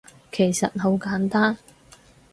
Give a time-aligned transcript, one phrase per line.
[0.31, 1.59] 其實好簡單